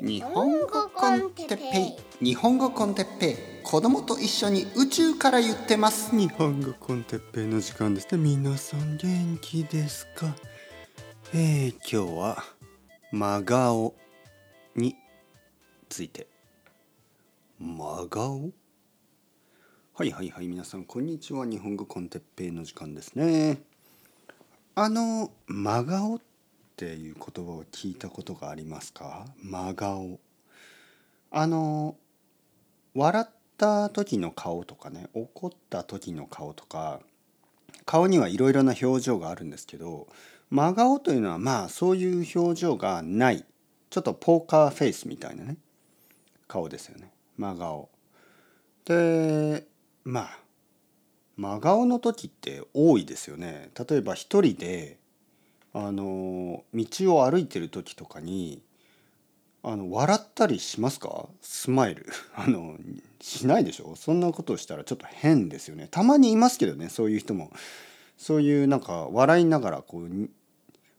[0.00, 2.24] 日本語コンテッペイ。
[2.24, 3.36] 日本語コンテッペイ。
[3.64, 6.16] 子供と一緒に宇宙から言ってます。
[6.16, 8.22] 日本語コンテッペイの時間ですね。
[8.22, 10.36] 皆さん元気ですか？
[11.34, 12.44] えー、今日は
[13.10, 13.96] 真顔
[14.76, 14.94] に
[15.88, 16.28] ついて。
[17.58, 18.50] 真顔？
[19.94, 21.44] はいはいはい皆さんこんにちは。
[21.44, 23.62] 日本語コンテッペイの時間ですね。
[24.76, 26.20] あの真顔っ
[26.78, 29.26] ていう言葉を聞いたことがありますか？
[29.42, 30.20] 真顔。
[31.32, 31.96] あの
[32.94, 37.00] 笑った時の顔とかね怒った時の顔とか
[37.84, 40.06] 顔にはいろいろな表情があるんですけど
[40.50, 43.44] 真顔というのはまあそういう表情がない
[43.90, 45.56] ちょっとポーカーフェイスみたいなね
[46.46, 47.10] 顔ですよね。
[47.36, 47.90] 真顔。
[48.84, 49.66] で
[50.04, 50.38] まあ
[51.36, 53.70] 真顔の時って多いですよね。
[53.88, 54.98] 例えば一人で
[55.72, 58.62] あの道を歩いてる時とかに
[59.62, 61.26] あの笑ったりしますか？
[61.42, 62.06] スマイル。
[62.34, 62.76] あの
[63.20, 63.94] しないでしょ？
[63.96, 65.88] そんなことをしたらちょっと変ですよね。
[65.90, 67.50] たまにいますけどねそういう人も。
[68.16, 70.30] そういうなんか笑いながらこう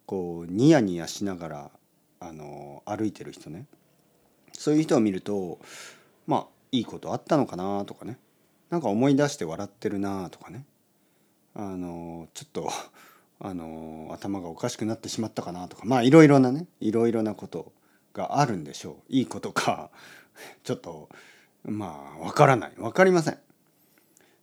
[0.05, 1.71] こうニヤニヤしながら
[2.19, 3.65] あの歩いてる人ね。
[4.53, 5.59] そういう人を見ると
[6.27, 8.17] まあいいことあったのかなとかね。
[8.69, 10.65] なんか思い出して笑ってるなとかね。
[11.55, 12.69] あのちょっと
[13.41, 17.71] あの頭がおかしくなってしまったかなとかまあいろいろなねいろいろなこと
[18.13, 19.13] があるんでしょう。
[19.13, 19.91] いいことか
[20.63, 21.09] ちょっと
[21.63, 22.73] まあわからない。
[22.77, 23.37] わかりません、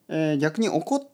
[0.09, 1.09] えー、逆に怒っ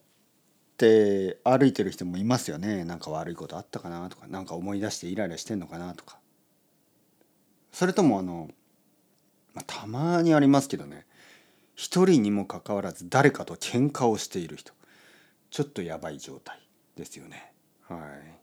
[0.76, 2.84] て歩いてる人もいますよね。
[2.84, 6.18] なんか悪いことあったかなとか何か思い出してイライラしてんのかなとか。
[7.72, 8.50] それともあの、
[9.54, 11.06] まあ、たまにありますけどね。
[11.74, 14.72] 一人にもかかわらず誰かと喧嘩をしている人。
[15.50, 16.60] ちょっとやばい状態
[16.96, 17.51] ですよね。
[17.94, 18.38] はい。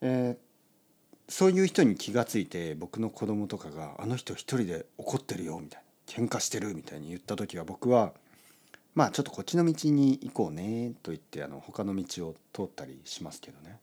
[0.00, 5.86] えー、そういう人に気が付いて僕の子供とかが「あの人一人で怒ってるよ」みたいな
[6.26, 8.12] 「喧嘩してる」みたいに言った時は僕は
[8.94, 13.78] 「まあちょっとこっちの道に行こうね」と言ってあの他の道を通ったりしますけどね。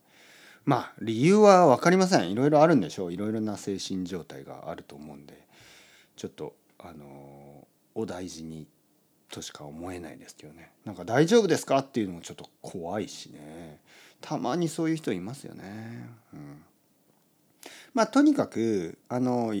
[0.64, 2.30] まあ理由は分かりません。
[2.30, 3.12] いろいろあるんでしょう。
[3.12, 5.46] いろいろな精神状態があると思うんで。
[6.16, 8.66] ちょっとあのお大事に
[9.30, 10.72] としか思えないですけどね。
[10.84, 13.80] なんか「大丈夫ですか?」っていうのもちょっと怖いしね。
[14.20, 16.08] たまにそういう人いますよね。
[16.32, 16.62] うん。
[17.94, 19.54] まあとにかくあの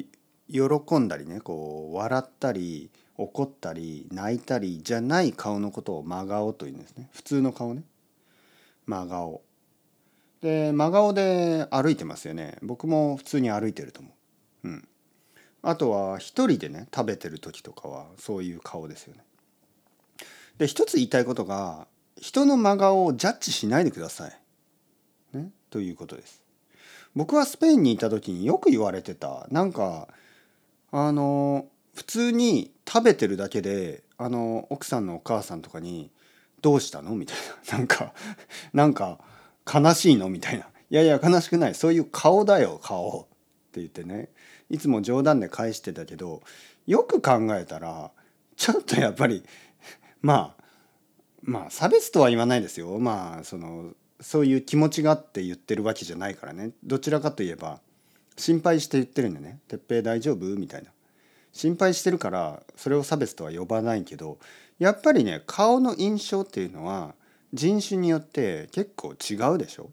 [0.50, 7.08] 喜んだりねこう笑ったり怒ったり泣いたりじゃない顔のことを真顔というんですね。
[7.12, 7.82] 普通の顔ね。
[8.86, 9.42] 真顔。
[10.42, 12.58] で真顔で歩いてますよね。
[12.62, 14.10] 僕も普通に歩いてると思
[14.64, 14.68] う。
[14.68, 14.88] うん。
[15.62, 19.24] あとは一人でね食べてる時とかはそういう顔ですよね。
[20.58, 21.86] で一つ言いたいことが
[22.20, 24.38] 人の真顔をジャッジしないでください。
[25.70, 26.42] ということです。
[27.14, 29.46] 僕はスペインにいた時によく言われてた。
[29.50, 30.08] なんか
[30.92, 36.10] あの普通に食べてるだけであの奥さんのお母さんとかに
[36.62, 37.36] 「どうしたの?」みたい
[37.70, 37.78] な。
[37.78, 38.14] なんか
[38.72, 39.18] なんか
[39.72, 40.28] 悲しいの？
[40.28, 41.74] みたいな「いやいや悲しくない。
[41.74, 44.30] そういう顔だよ顔」って言ってね。
[44.68, 46.42] いつも冗談で返してたけど
[46.86, 48.10] よく考えたら
[48.56, 49.44] ちょっとやっぱり
[50.22, 50.64] まあ
[51.42, 52.98] まあ差別とは言わないですよ。
[52.98, 57.80] まあそのそういう気持ちがあって言ってるわけじゃないからねどちらかといえば
[58.36, 60.90] 心配して言ってるんでね「てっぺい大丈夫?」みたいな
[61.52, 64.38] 心配してるからそれを差別とは呼ばないけど
[64.78, 67.14] やっぱりね顔の印象っていうのは
[67.52, 69.90] 人種によって結構違うでしょ？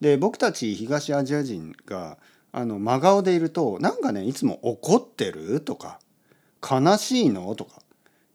[0.00, 2.18] で僕たち東アジア人が
[2.50, 6.00] あの真顔でいるとなんかねいつも「怒ってる?」とか
[6.60, 7.80] 「悲しいの?」とか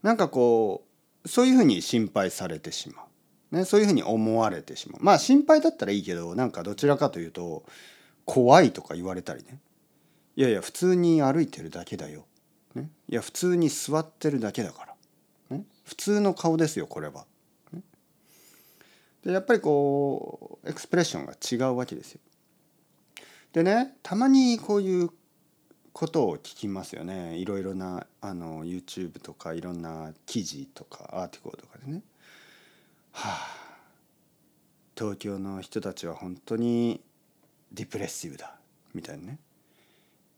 [0.02, 0.86] なんかこ
[1.24, 3.07] うそういうふうに心配されてしまう。
[3.52, 5.04] ね、そういうふうに思われてしまう。
[5.04, 7.64] まあ心配だったらいいけどなんかどちらかというと
[8.26, 9.60] 怖いとか言われたりね。
[10.36, 12.26] いやいや普通に歩いてるだけだよ、
[12.76, 14.86] ね、いや普通に座ってるだけだか
[15.50, 17.26] ら、ね、普通の顔ですよこれは。
[17.72, 17.82] ね、
[19.24, 22.20] でやっぱりこうエクスプレッションが違うわけですよ。
[23.54, 25.10] でねたまにこういう
[25.94, 27.38] ことを聞きますよね。
[27.38, 32.02] いろいろなあの YouTube とかいろんな記事とかアーティコとかでね。
[33.12, 33.58] はあ。
[34.98, 37.02] 東京の人たちは本当に
[37.72, 38.56] ディプレッシブだ。
[38.94, 39.40] みたいなね。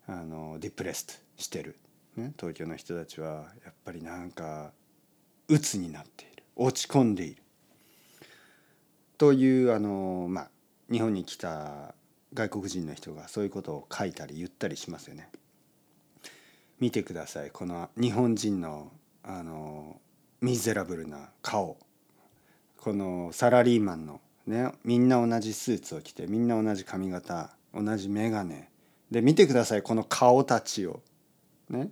[0.07, 1.77] あのディプレストしてる、
[2.17, 4.71] ね、東京の人たちはやっぱりなんか
[5.47, 6.43] 鬱になっている。
[6.55, 7.41] 落ち込んでいる。
[9.17, 10.49] というあのまあ
[10.91, 11.93] 日本に来た
[12.33, 15.29] 外国人の人がそういうことを書いたり言ったりしますよね。
[16.79, 17.51] 見てください。
[17.51, 18.91] この日本人の
[19.23, 19.99] あの
[20.41, 21.77] ミゼラブルな顔。
[22.81, 28.55] このサラリーマンのねみんな同じスーツを着てみんな同じ髪型同じ眼鏡
[29.11, 31.01] で見てくださいこの顔たちを。
[31.69, 31.89] ね。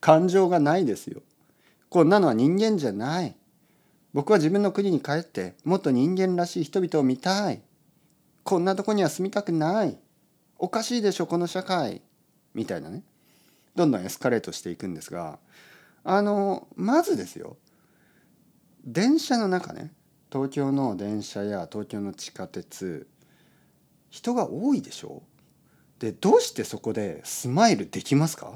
[0.00, 1.22] 感情がないですよ。
[1.88, 3.34] こんなのは人間じゃない。
[4.12, 7.62] 僕は自分の国に帰ってもっと人間らしい人々を見たい。
[8.42, 9.98] こんなとこには住みたくない。
[10.58, 12.02] おかしいでしょこの社会。
[12.54, 13.02] みたいなね。
[13.74, 15.40] どんどんエスカレートしていくんですが
[16.04, 17.56] あのまずですよ。
[18.84, 19.92] 電車の中ね
[20.30, 23.06] 東京の電車や東京の地下鉄
[24.10, 25.22] 人が多いでしょ？
[25.98, 28.52] でどうしてそこでスマイルできますか？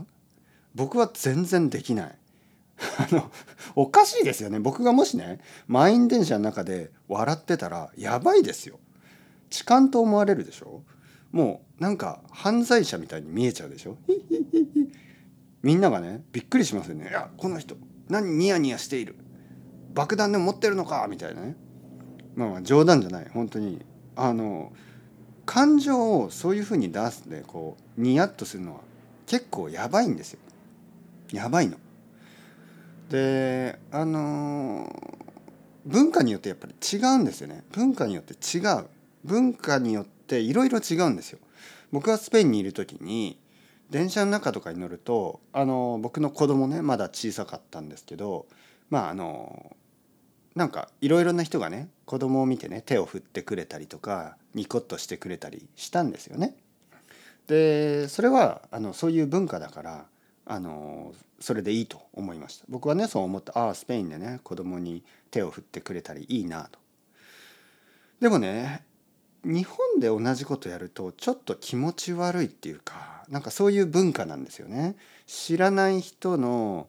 [0.74, 2.18] 僕は全然できない。
[2.98, 3.30] あの
[3.74, 4.60] おかしいですよね。
[4.60, 8.78] 僕がもしね満員電車の中で笑ってたらやばいですよ。
[9.50, 10.82] 痴漢と思われるでしょ？
[11.32, 13.96] もうなんか犯罪者みたいに見えちゃうでしょ？
[15.62, 17.08] みんながねびっくりしますよね。
[17.08, 17.76] いやこの人
[18.08, 19.16] 何ニヤニヤしている。
[19.98, 21.56] 爆弾でも持ってるのかみたいなね。
[22.36, 23.84] まあまあ冗談じゃない本当に。
[24.14, 24.72] あの
[25.44, 28.80] 感情をそういうふうに出すでこうニヤッとするのは
[29.26, 30.38] 結構やばいんですよ。
[31.32, 31.78] やばいの。
[33.10, 34.94] であの
[35.84, 37.64] 文化によってやっぱり違うんですよね。
[37.72, 38.86] 文化によって違う。
[39.24, 41.40] 文化によっていろいろ違うんですよ。
[41.90, 43.36] 僕がスペインにいる時に
[43.90, 48.46] 電車の中とかに乗るとあの僕の子供ねまだ小さかったんですけど
[48.90, 49.74] まああの
[50.54, 56.56] なんかいろいろな人がね子供を見てね手を振ってくれたりとかニコッとしてくれたりしたんですよね。
[57.46, 60.06] でそれはあのそういう文化だから
[60.44, 66.78] あのそれでいいと思いました僕はねそう思ってああスペインでね子供に手を振ってくれたりいいなと。
[68.20, 68.84] でもね
[69.44, 74.96] 日本で同じことやるとちょっと気持ち悪いっていうかなんかそういう文化なんですよね。
[75.26, 76.88] 知らない人の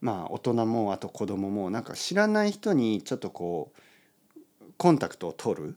[0.00, 4.40] まあ大人もあと子供もなんか知らない人にちょっとこう
[4.76, 5.76] コンタクトを取る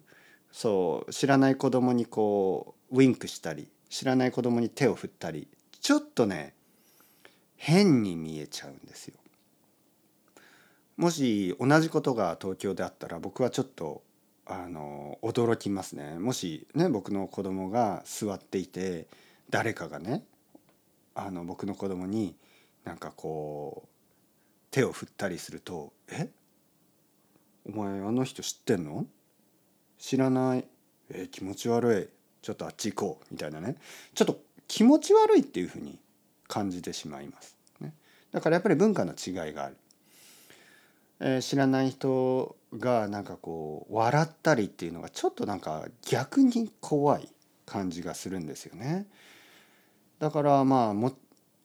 [0.52, 5.48] そう知らない子供にこうウィンクしたり知らない子供に手を振ったり
[5.82, 6.54] ちょっとね
[7.58, 9.16] 変に見えちゃうんですよ。
[10.96, 14.04] もし同じことが東京であったら僕はちょっと
[14.46, 16.20] あの驚きますね。
[16.20, 19.08] もしね僕の子供が座っていて
[19.50, 20.24] 誰かがね
[21.16, 22.36] あの僕の子供に
[22.84, 23.93] なんかこう
[24.74, 26.32] 手を振ったりすると「え？
[27.64, 29.06] お前あの人知ってんの？
[30.00, 30.66] 知らない？
[31.12, 33.76] え気持ち悪いちょっとあっち行こう」みたいなね
[34.16, 36.00] ちょっと気持ち悪いっていうふうに
[36.48, 37.56] 感じてしまいます。
[37.82, 37.94] ね、
[38.32, 39.78] だからやっぱり文化の違いがある。
[41.20, 47.30] えー、知らない人がなんかこう笑ったりっていうのがちょっとなんか逆に怖い
[47.68, 49.06] 感じがするんですよね。
[50.18, 51.14] だからまあも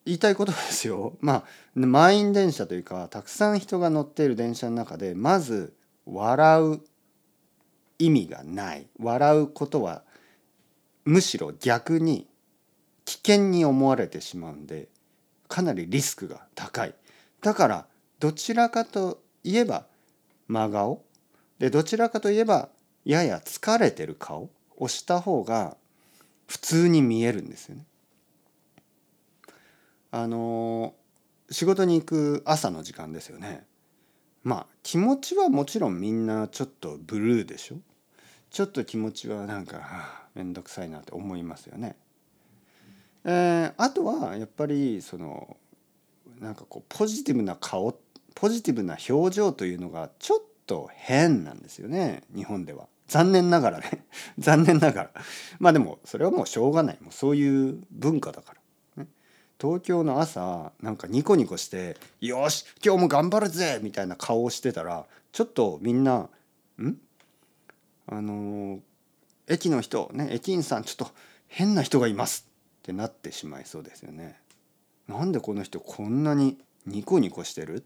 [0.09, 1.19] 言いたいことですよ。
[1.21, 1.45] まあ
[1.75, 5.75] 満員電車というかたくさん人が乗っている電車の中でまず
[6.07, 6.81] 笑う
[7.99, 10.03] 意味がない笑うことは
[11.05, 12.27] むしろ逆に
[13.05, 14.89] 危険に思われてしまうんで
[15.47, 16.95] かなりリスクが高い
[17.43, 17.87] だから
[18.19, 19.85] どちらかといえば
[20.47, 21.05] 真顔
[21.59, 22.71] でどちらかといえば
[23.05, 25.77] やや疲れてる顔をした方が
[26.47, 27.85] 普通に見えるんですよね。
[30.11, 30.95] あの
[31.51, 33.67] 仕事に行く朝の時間ですよね
[34.43, 37.77] まあ気持ちはもちろんみんなちょっとブルーでしょ？
[38.51, 41.97] ちょっと気持ちはなんか、はあ、めんどくさいなって思いますよね。
[43.25, 45.57] えー、あとはやっぱりその
[46.41, 47.99] なんかこうポジティブな顔
[48.35, 52.87] ポジティブな表情というのがちょっと変なんですよね日本では。
[53.09, 54.07] 残念ながらね
[54.39, 55.11] 残念ながら
[55.59, 58.61] まあでもそれはもうしょうがないもうそういう文化だから。
[59.61, 66.29] 東京の朝なんかニコニコして「よし今日も頑張るぜ!」みたいな顔をしてたらちょっとみんな
[66.81, 66.97] 「ん？
[68.07, 68.81] あの
[69.49, 71.13] 駅の人ね駅員さんちょっと
[71.49, 72.47] 変な人がいます」
[72.81, 74.39] ってなってしまいそうですよね。
[75.09, 77.85] なんでこの人こんなにニコニコしてる？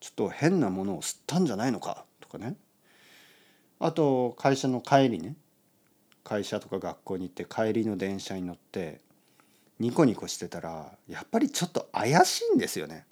[0.00, 2.04] ちょっと変なものを吸ったんじゃないのか？
[2.20, 2.56] とかね
[3.80, 5.34] あと会社の帰りね
[6.22, 9.00] 会社とか学校に行って帰りの電車に乗って
[9.84, 13.04] ニコニコしてたらやっぱりちょっと怪しいんですよね。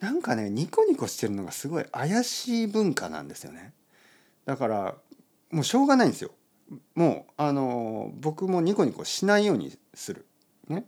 [0.00, 3.74] なんかねニコニコしてるのがすごい怪しい文化なんですよね。
[4.46, 4.94] だから
[5.50, 6.30] もうしょうがないんですよ。
[6.94, 10.24] もうあの僕もニコニコしないようにする。
[10.68, 10.86] ね、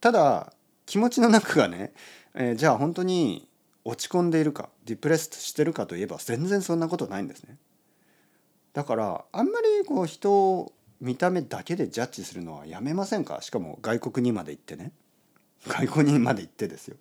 [0.00, 0.52] ただ
[0.86, 1.92] 気持ちの中がね、
[2.34, 3.48] えー、じゃあ本当に
[3.84, 7.56] 落ち込んでいるかディプレスしてるかといえば全然そんなことないんですね。
[8.72, 13.40] だからあんまりこう人を見た目だけでジャッジするのはやめませんか？
[13.40, 14.92] しかも外国にまで行ってね。
[15.66, 16.96] 外国にまで行ってですよ。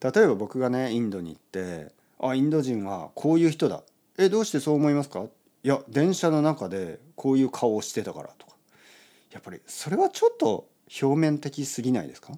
[0.00, 3.82] 例えば僕がねインドに行ってあインド人はこういう人だ。
[4.18, 5.24] えどうしてそう思いますか？
[5.64, 8.52] いや電車の中でこういう顔をしてたからとか。
[9.32, 10.68] やっぱりそれはちょっと
[11.02, 12.32] 表面的すぎないですか？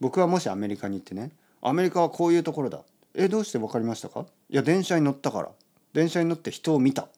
[0.00, 1.30] 僕はもしアメリカに行ってね
[1.62, 2.80] アメリカはこういうところだ。
[3.14, 4.26] えどうして分かりましたか？
[4.50, 5.50] いや電車に乗ったから。
[5.92, 7.08] 電車に乗って人を見た。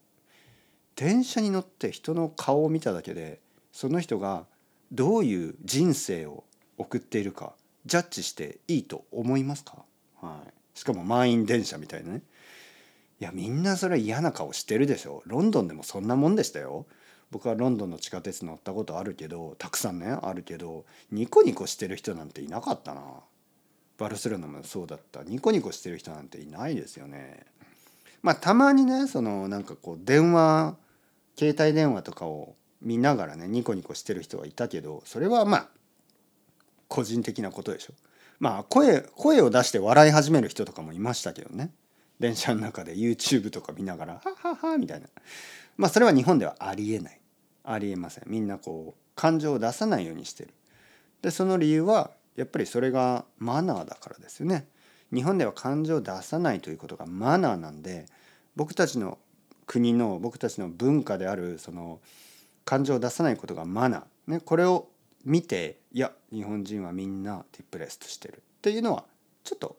[0.97, 3.41] 電車に乗って人の顔を見ただけで
[3.73, 4.45] その人が
[4.93, 6.45] どういう人生を
[6.79, 7.55] 送っているか
[7.87, 9.79] ジャッジしていいと思いますか、
[10.21, 12.23] はい、しかも満員電車みたいなね。
[13.21, 15.23] いやみんなそれは嫌な顔してるでしょ。
[15.27, 16.87] ロンドンでもそんなもんでしたよ。
[17.31, 23.03] 僕はロンドンの地下鉄乗ったことあるけどたくさんねあるけどニコニコしてる人なんていなかったな。
[23.99, 25.23] バルセロナもそうだった。
[25.23, 27.47] ニコニコしてる人なんていないですよね。
[28.23, 30.77] まあたまにねそのなんかこう電話
[31.39, 35.69] 携帯電話とかを見ながらねニコニコしてる人はいたけどそれはまあ
[36.89, 37.95] 個人的なことでしょ。
[38.39, 41.71] まあ声声を出して笑い始める人とかもいましたけどね。
[42.21, 45.09] 電車の中で YouTube とか見ながら「ははは」みたいな。
[45.77, 47.21] まあそれは日本ではありえない。
[47.65, 48.25] ありえません。
[48.27, 50.51] みんなこう感情を出さないようにしてる。
[51.23, 54.67] でその理由はやっぱりそれがマナーだからですよね。
[55.13, 58.07] 日本では感情を出さないということがマナーなんで
[58.57, 59.19] 僕たちの
[59.67, 62.01] 国の僕たちの文化であるその
[62.65, 64.89] 感情を出さないことがマナー、ね、これを
[65.25, 68.39] 見ていや日本人はみんなディプレストしてる。
[68.39, 69.05] っていうのは
[69.45, 69.77] ちょっと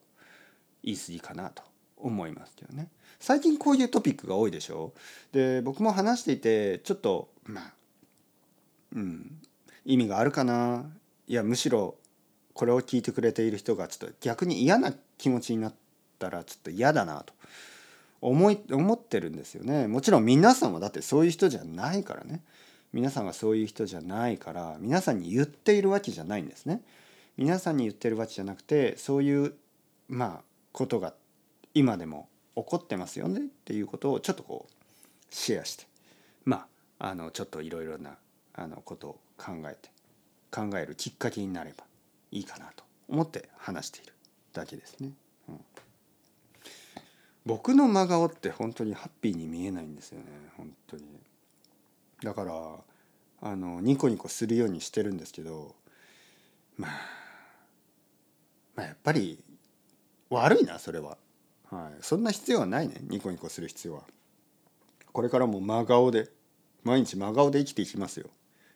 [0.83, 1.63] 言い過ぎかなと
[1.97, 2.89] 思いますけどね。
[3.19, 4.93] 最近こういうトピックが多いでしょ？
[5.31, 7.73] で僕も話していてちょっとまあ
[8.95, 9.39] うん
[9.85, 10.85] 意味があるかな？
[11.27, 11.95] いやむしろ
[12.53, 15.73] これを聞いてくれている人がちょっと逆に嫌な気持ちになっ
[16.19, 17.33] たらちょっと嫌だなと。
[18.23, 19.87] 思い思ってるんですよね。
[19.87, 22.41] もちろん皆さんはだってそういう人じゃないからね。
[22.93, 26.81] 皆さんがそういう人じゃないから皆さんに言っているわけじゃないんですね。
[27.35, 29.53] 皆さんに言ってるわけじゃなくてそういう
[30.07, 31.13] まあことが
[31.73, 33.41] 今でも起こってますよね。
[33.41, 34.73] っていうことをちょっとこう
[35.29, 35.85] シェアして。
[36.45, 36.67] ま
[36.99, 38.15] ああのちょっといろいろな
[38.53, 39.89] あのことを考えて
[40.49, 41.83] 考えるきっかけになれば。
[42.33, 44.13] いいかなと思って話している
[44.53, 45.11] だけですね。
[45.49, 45.59] うん、
[47.45, 50.25] 僕の真顔って本当にハッピーに見えないんですよね。
[50.57, 51.03] 本当に。
[52.23, 52.53] だから
[53.41, 55.75] あのニコニコするようにしてるんですけど
[56.77, 56.91] まあ
[58.75, 59.43] まあやっぱり
[60.29, 61.17] 悪いなそれは。
[61.69, 64.03] はい、そんな必要はないねニコニコする必要は。
[65.11, 66.29] これからも真顔で
[66.83, 68.29] 毎日真顔で生きていきますよ。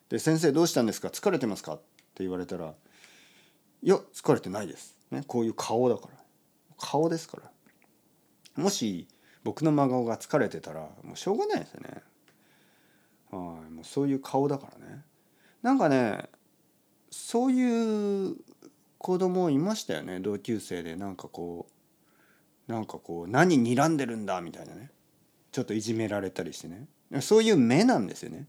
[0.10, 1.08] で先生どうしたんですか？
[1.08, 1.74] 疲れてますか？
[1.74, 1.78] っ
[2.14, 2.74] て言われたら
[3.84, 6.14] いや疲れてないです、ね、こういう顔だから。
[6.80, 7.52] 顔ですから。
[8.62, 9.08] もし
[9.44, 11.90] 僕の真顔が疲れてたらもうしょうがないですよね。
[13.32, 15.04] はいもうそういう顔だからね。
[15.62, 16.30] なんかね
[17.10, 18.36] そういう
[18.98, 20.20] 子供いましたよね。
[20.20, 21.68] 同級生でなんかこ
[22.68, 24.92] うなんかこう何睨んでるんだみたいなね。
[25.52, 26.88] ちょっといじめられたりしてね。
[27.22, 28.48] そういう目なんですよね。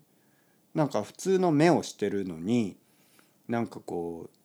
[0.74, 2.76] なんか普通の目をしてるのに
[3.46, 4.37] なんかこう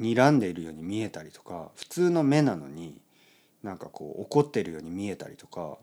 [0.00, 3.00] 睨んでいるように見えたりとか普通の目なのに
[3.62, 5.78] なんかこう怒ってるように見えたりとか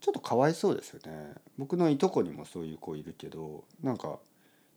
[0.00, 1.34] ちょっとかわいそうですよね。
[1.56, 4.18] 僕のいとこにもそういう子いるけどなんか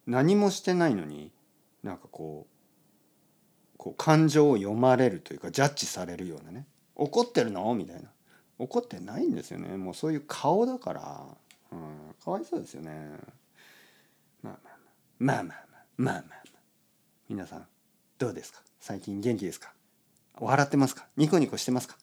[0.07, 1.31] 何もしてないのに
[1.83, 6.65] なんかこうこう感情を読まれるというかジャッジされるようなね。
[6.95, 7.73] 怒ってるの？
[7.75, 8.09] みたいな。
[8.59, 9.75] 怒ってないんですよね。
[9.77, 11.25] もうそういう顔だから、
[11.71, 12.91] うん、かわいそうですよね。
[14.43, 14.77] まあまあ
[15.19, 15.63] まあまあまあまあ
[15.97, 16.41] まあまあまあ。
[17.27, 17.67] 皆さん
[18.21, 18.61] どうですか？
[18.79, 19.73] 最近元気ですか？
[20.39, 21.07] 笑ってますか？
[21.17, 21.97] ニコニコしてますか？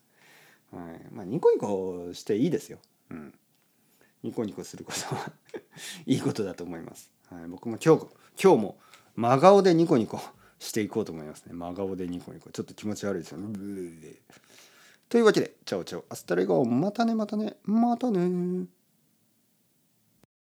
[0.73, 1.01] はい。
[1.13, 2.79] まあニコニコしていいですよ。
[3.11, 3.33] うん。
[4.25, 5.31] ニコニコすることは
[6.07, 8.07] いいことだと思います、はい、僕も今日
[8.43, 8.79] 今日も
[9.15, 10.21] 真顔でニコニコ
[10.59, 11.53] していこうと思いますね。
[11.53, 12.51] 真顔でニコニコ。
[12.51, 13.57] ちょっと気持ち悪いですよね。
[15.09, 18.67] というわけで、 ciao ciao、hasta luego、またねまたね、またね